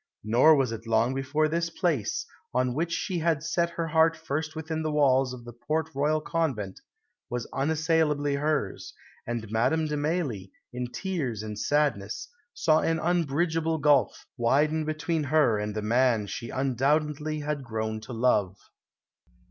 Nor 0.23 0.55
was 0.55 0.71
it 0.71 0.87
long 0.87 1.13
before 1.13 1.47
this 1.47 1.69
place, 1.69 2.25
on 2.55 2.73
which 2.73 2.91
she 2.91 3.19
had 3.19 3.43
set 3.43 3.69
her 3.69 3.85
heart 3.89 4.17
first 4.17 4.55
within 4.55 4.81
the 4.81 4.91
walls 4.91 5.31
of 5.31 5.45
the 5.45 5.53
Port 5.53 5.93
Royal 5.93 6.19
Convent, 6.19 6.81
was 7.29 7.45
unassailably 7.53 8.33
hers; 8.33 8.95
and 9.27 9.51
Madame 9.51 9.85
de 9.85 9.95
Mailly, 9.95 10.51
in 10.73 10.87
tears 10.91 11.43
and 11.43 11.59
sadness, 11.59 12.27
saw 12.51 12.79
an 12.79 12.97
unbridgeable 12.97 13.77
gulf 13.77 14.25
widen 14.37 14.85
between 14.85 15.25
her 15.25 15.59
and 15.59 15.75
the 15.75 15.83
man 15.83 16.25
she 16.25 16.49
undoubtedly 16.49 17.41
had 17.41 17.63
grown 17.63 17.99
to 18.01 18.11
love. 18.11 18.57